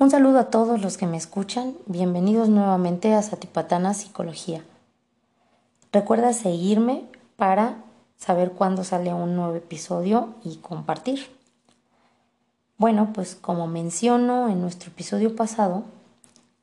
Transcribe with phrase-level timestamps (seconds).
[0.00, 1.74] Un saludo a todos los que me escuchan.
[1.84, 4.64] Bienvenidos nuevamente a Satipatana Psicología.
[5.92, 7.04] Recuerda seguirme
[7.36, 7.84] para
[8.16, 11.26] saber cuándo sale un nuevo episodio y compartir.
[12.78, 15.84] Bueno, pues como menciono en nuestro episodio pasado,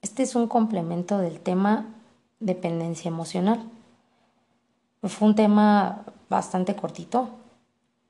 [0.01, 1.85] este es un complemento del tema
[2.39, 3.61] dependencia emocional.
[5.03, 7.29] Fue un tema bastante cortito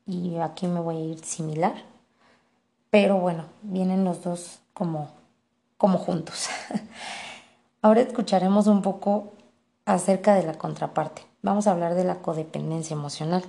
[0.05, 1.83] y aquí me voy a ir similar,
[2.99, 5.11] pero bueno, vienen los dos como
[5.77, 6.47] como juntos.
[7.83, 9.33] Ahora escucharemos un poco
[9.85, 11.21] acerca de la contraparte.
[11.43, 13.43] Vamos a hablar de la codependencia emocional.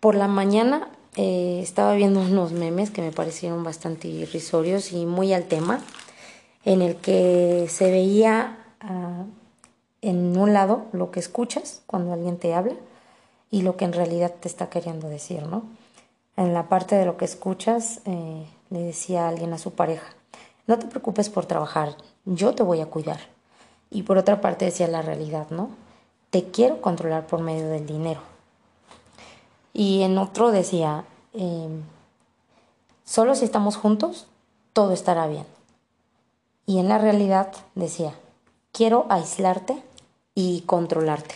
[0.00, 5.34] Por la mañana eh, estaba viendo unos memes que me parecieron bastante irrisorios y muy
[5.34, 5.82] al tema,
[6.64, 9.26] en el que se veía ah,
[10.00, 12.76] en un lado lo que escuchas cuando alguien te habla
[13.50, 15.81] y lo que en realidad te está queriendo decir, ¿no?
[16.36, 20.14] En la parte de lo que escuchas eh, le decía alguien a su pareja,
[20.66, 23.20] no te preocupes por trabajar, yo te voy a cuidar.
[23.90, 25.70] Y por otra parte decía la realidad, ¿no?
[26.30, 28.20] Te quiero controlar por medio del dinero.
[29.74, 31.82] Y en otro decía, em,
[33.04, 34.28] solo si estamos juntos,
[34.72, 35.46] todo estará bien.
[36.64, 38.14] Y en la realidad decía,
[38.72, 39.82] quiero aislarte
[40.34, 41.34] y controlarte.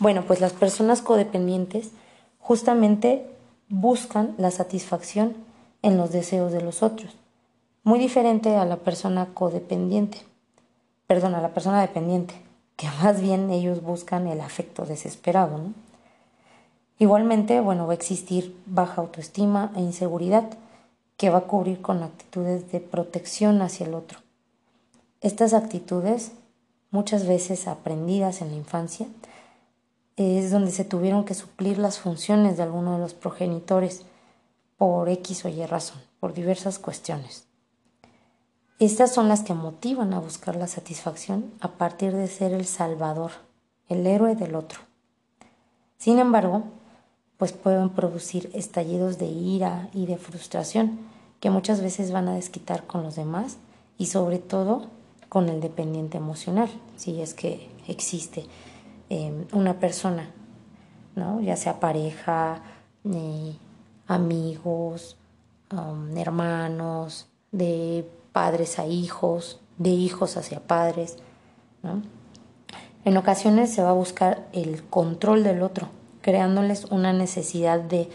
[0.00, 1.90] Bueno, pues las personas codependientes
[2.40, 3.30] justamente
[3.70, 5.34] buscan la satisfacción
[5.80, 7.16] en los deseos de los otros
[7.82, 10.18] muy diferente a la persona codependiente,
[11.06, 12.34] perdón, a la persona dependiente,
[12.76, 15.58] que más bien ellos buscan el afecto desesperado.
[15.58, 15.74] ¿no?
[16.98, 20.44] Igualmente, bueno, va a existir baja autoestima e inseguridad
[21.16, 24.18] que va a cubrir con actitudes de protección hacia el otro.
[25.20, 26.32] Estas actitudes,
[26.90, 29.06] muchas veces aprendidas en la infancia,
[30.20, 34.02] es donde se tuvieron que suplir las funciones de alguno de los progenitores
[34.76, 37.46] por X o Y razón, por diversas cuestiones.
[38.78, 43.30] Estas son las que motivan a buscar la satisfacción a partir de ser el salvador,
[43.88, 44.80] el héroe del otro.
[45.96, 46.64] Sin embargo,
[47.38, 50.98] pues pueden producir estallidos de ira y de frustración
[51.40, 53.56] que muchas veces van a desquitar con los demás
[53.96, 54.88] y sobre todo
[55.30, 58.44] con el dependiente emocional, si es que existe
[59.10, 60.30] em, una persona,
[61.16, 61.40] ¿no?
[61.42, 62.62] ya sea pareja,
[64.06, 65.16] amigos,
[65.72, 71.16] um, hermanos, de padres a hijos, de hijos hacia padres.
[73.04, 75.88] En ocasiones se va a buscar el control del otro,
[76.22, 78.08] creándoles una necesidad de,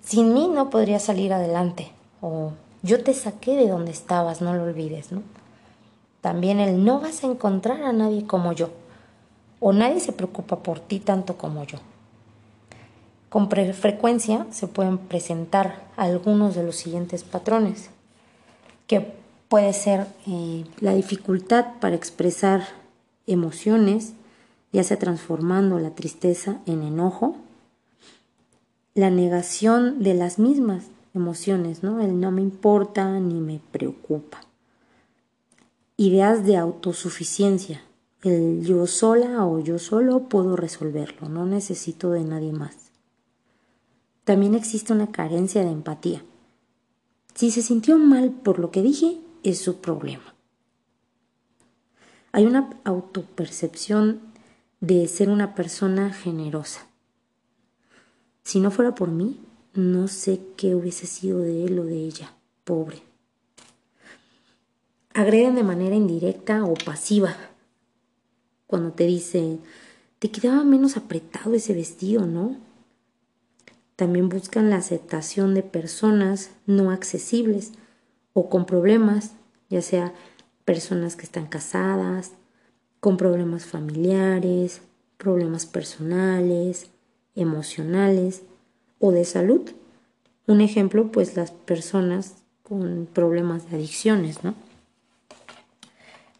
[0.00, 1.90] sin mí no podría salir adelante,
[2.20, 2.52] o
[2.82, 5.10] yo te saqué de donde estabas, no lo olvides.
[5.10, 5.22] ¿no?
[6.20, 8.70] También el no vas a encontrar a nadie como yo,
[9.66, 11.78] o nadie se preocupa por ti tanto como yo.
[13.30, 17.88] Con frecuencia se pueden presentar algunos de los siguientes patrones,
[18.86, 19.14] que
[19.48, 22.62] puede ser eh, la dificultad para expresar
[23.26, 24.12] emociones,
[24.70, 27.34] ya sea transformando la tristeza en enojo,
[28.92, 32.02] la negación de las mismas emociones, ¿no?
[32.02, 34.42] El no me importa ni me preocupa.
[35.96, 37.80] Ideas de autosuficiencia,
[38.24, 42.90] el yo sola o yo solo puedo resolverlo, no necesito de nadie más.
[44.24, 46.24] También existe una carencia de empatía.
[47.34, 50.34] Si se sintió mal por lo que dije, es su problema.
[52.32, 54.20] Hay una autopercepción
[54.80, 56.86] de ser una persona generosa.
[58.42, 59.40] Si no fuera por mí,
[59.74, 62.32] no sé qué hubiese sido de él o de ella,
[62.64, 63.02] pobre.
[65.12, 67.36] Agreden de manera indirecta o pasiva.
[68.66, 69.58] Cuando te dice,
[70.18, 72.56] te quedaba menos apretado ese vestido, ¿no?
[73.96, 77.72] También buscan la aceptación de personas no accesibles
[78.32, 79.32] o con problemas,
[79.70, 80.12] ya sea
[80.64, 82.32] personas que están casadas,
[83.00, 84.80] con problemas familiares,
[85.18, 86.90] problemas personales,
[87.34, 88.42] emocionales
[88.98, 89.60] o de salud.
[90.46, 94.54] Un ejemplo, pues las personas con problemas de adicciones, ¿no?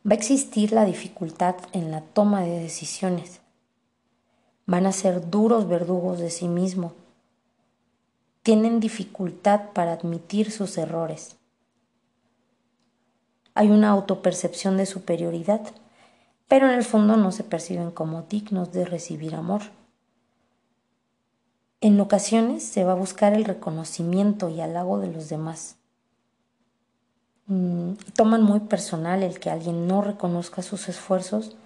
[0.06, 3.40] Va a existir la dificultad en la toma de decisiones.
[4.66, 6.92] Van a ser duros verdugos de sí mismos.
[8.42, 11.36] Tienen dificultad para admitir sus errores.
[13.54, 15.62] Hay una autopercepción de superioridad,
[16.48, 19.62] pero en el fondo no se perciben como dignos de recibir amor.
[21.80, 25.76] En ocasiones se va a buscar el reconocimiento y halago de los demás.
[27.46, 31.56] Mm, toman muy personal el que alguien no reconozca sus esfuerzos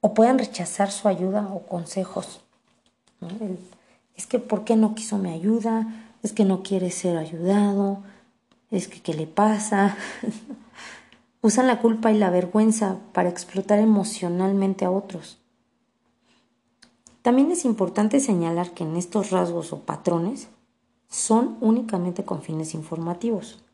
[0.00, 2.40] o puedan rechazar su ayuda o consejos.
[4.16, 5.86] es que ¿por qué no quiso mi ayuda?
[6.22, 8.02] Es que no quiere ser ayudado.
[8.70, 9.96] Es que ¿qué le pasa?
[11.42, 15.38] Usan la culpa y la vergüenza para explotar emocionalmente a otros.
[17.22, 20.48] También es importante señalar que en estos rasgos o patrones
[21.08, 23.64] son únicamente con fines informativos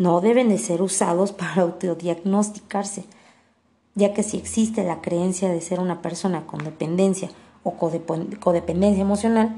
[0.00, 3.04] no deben de ser usados para autodiagnosticarse,
[3.94, 7.28] ya que si existe la creencia de ser una persona con dependencia
[7.62, 9.54] o codependencia emocional,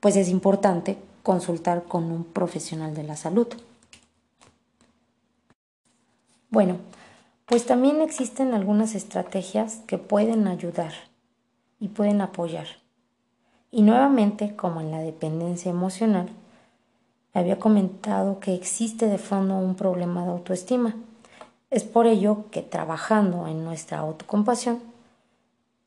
[0.00, 3.46] pues es importante consultar con un profesional de la salud.
[6.48, 6.78] Bueno,
[7.44, 10.92] pues también existen algunas estrategias que pueden ayudar
[11.78, 12.68] y pueden apoyar.
[13.70, 16.30] Y nuevamente, como en la dependencia emocional,
[17.34, 20.94] había comentado que existe de fondo un problema de autoestima.
[21.70, 24.80] Es por ello que trabajando en nuestra autocompasión,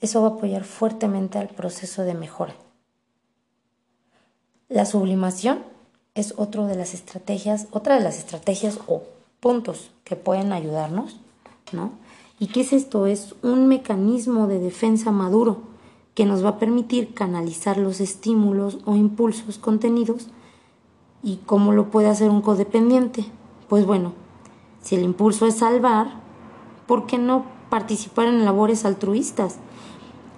[0.01, 2.53] eso va a apoyar fuertemente al proceso de mejora.
[4.69, 5.63] La sublimación
[6.13, 9.03] es otra de las estrategias, otra de las estrategias o
[9.39, 11.17] puntos que pueden ayudarnos,
[11.71, 11.91] ¿no?
[12.39, 13.07] ¿Y qué es esto?
[13.07, 15.61] Es un mecanismo de defensa maduro
[16.13, 20.27] que nos va a permitir canalizar los estímulos o impulsos contenidos
[21.23, 23.25] ¿Y cómo lo puede hacer un codependiente?
[23.67, 24.13] Pues bueno,
[24.81, 26.07] si el impulso es salvar,
[26.85, 29.57] ¿por qué no participar en labores altruistas?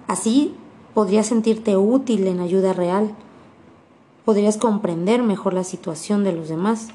[0.08, 0.54] Así
[0.94, 3.14] podrías sentirte útil en ayuda real,
[4.24, 6.88] podrías comprender mejor la situación de los demás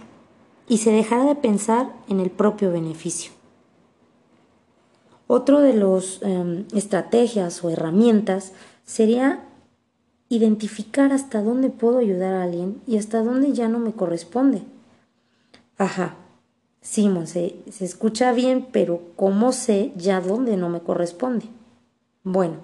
[0.68, 3.32] y se dejará de pensar en el propio beneficio.
[5.28, 8.54] Otro de las em, estrategias o herramientas
[8.84, 9.44] sería
[10.30, 14.64] identificar hasta dónde puedo ayudar a alguien y hasta dónde ya no me corresponde.
[15.78, 16.16] Ajá,
[16.82, 21.46] Simón, se, se escucha bien, pero ¿cómo sé ya dónde no me corresponde?
[22.24, 22.58] Bueno,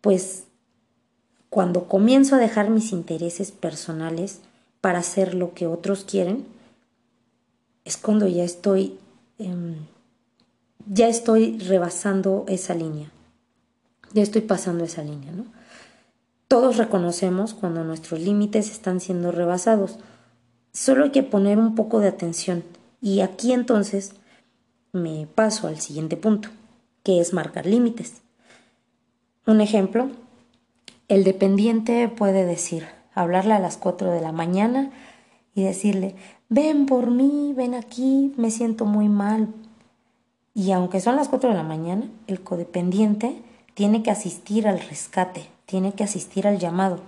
[0.00, 0.44] pues
[1.50, 4.40] cuando comienzo a dejar mis intereses personales
[4.80, 6.46] para hacer lo que otros quieren,
[7.84, 8.98] es cuando ya estoy,
[9.38, 9.74] em,
[10.86, 13.10] ya estoy rebasando esa línea,
[14.12, 15.44] ya estoy pasando esa línea, ¿no?
[16.50, 20.00] Todos reconocemos cuando nuestros límites están siendo rebasados.
[20.72, 22.64] Solo hay que poner un poco de atención.
[23.00, 24.14] Y aquí entonces
[24.90, 26.48] me paso al siguiente punto,
[27.04, 28.22] que es marcar límites.
[29.46, 30.10] Un ejemplo,
[31.06, 34.90] el dependiente puede decir, hablarle a las 4 de la mañana
[35.54, 36.16] y decirle,
[36.48, 39.46] ven por mí, ven aquí, me siento muy mal.
[40.52, 43.40] Y aunque son las 4 de la mañana, el codependiente
[43.74, 46.98] tiene que asistir al rescate, tiene que asistir al llamado.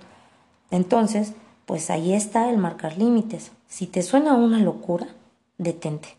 [0.71, 1.33] Entonces,
[1.65, 3.51] pues ahí está el marcar límites.
[3.67, 5.07] Si te suena una locura,
[5.57, 6.15] detente.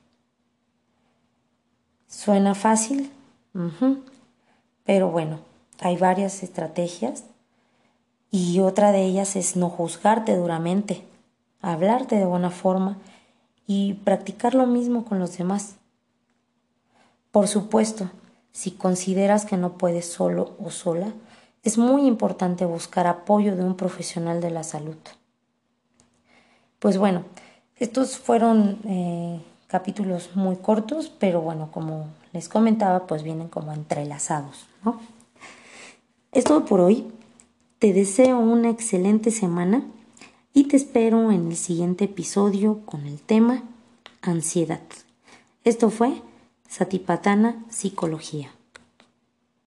[2.07, 3.11] ¿Suena fácil?
[4.85, 5.39] Pero bueno,
[5.81, 7.25] hay varias estrategias
[8.31, 11.03] y otra de ellas es no juzgarte duramente,
[11.63, 12.99] hablarte de buena forma
[13.67, 15.77] y practicar lo mismo con los demás.
[17.31, 18.11] Por supuesto,
[18.53, 21.15] si consideras que no puedes solo o sola,
[21.65, 24.97] es muy importante buscar apoyo de un profesional de la salud.
[26.79, 27.25] Pues bueno,
[27.79, 34.67] estos fueron eh, capítulos muy cortos, pero bueno, como les comentaba, pues vienen como entrelazados.
[34.85, 35.01] ¿no?
[36.33, 37.11] Es todo por hoy.
[37.79, 39.85] Te deseo una excelente semana
[40.53, 43.65] y te espero en el siguiente episodio con el tema
[44.21, 44.81] ansiedad.
[45.65, 46.23] Esto fue
[46.69, 48.51] Satipatana Psicología.